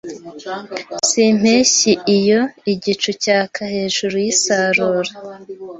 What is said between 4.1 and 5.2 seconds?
yisarura